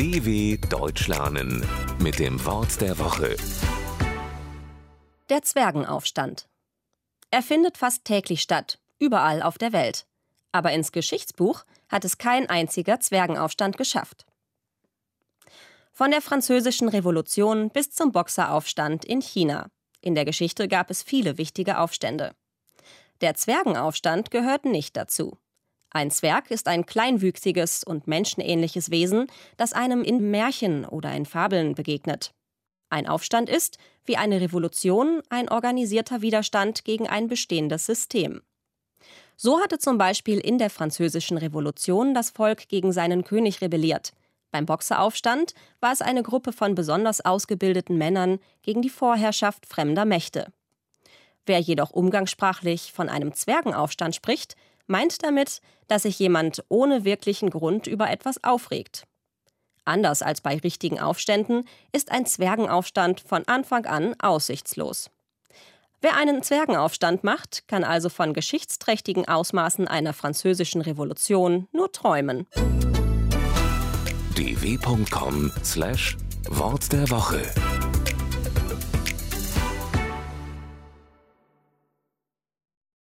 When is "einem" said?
29.72-30.02, 53.08-53.32